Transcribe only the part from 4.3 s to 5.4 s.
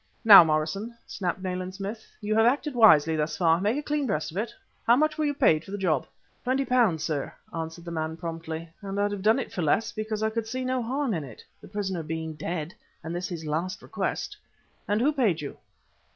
of it. How much were you